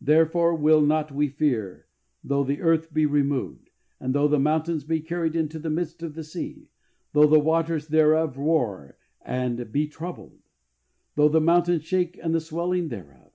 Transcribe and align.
Therefore 0.00 0.54
will 0.54 0.80
not 0.80 1.12
we 1.12 1.28
fear 1.28 1.88
though 2.24 2.42
the 2.42 2.62
earth 2.62 2.90
be 2.94 3.04
removed, 3.04 3.68
and 4.00 4.14
though 4.14 4.26
the 4.28 4.38
mountains 4.38 4.82
be 4.82 5.00
carried 5.02 5.36
into 5.36 5.58
the 5.58 5.68
midst 5.68 6.02
of 6.02 6.14
the 6.14 6.24
sea, 6.24 6.70
though 7.12 7.26
the 7.26 7.38
waters 7.38 7.88
thereof 7.88 8.38
roar 8.38 8.96
and 9.20 9.70
be 9.72 9.86
troubled, 9.86 10.40
though 11.16 11.28
the 11.28 11.38
mountains 11.38 11.84
shake 11.84 12.16
with 12.24 12.32
the 12.32 12.40
swelling 12.40 12.88
thereof." 12.88 13.30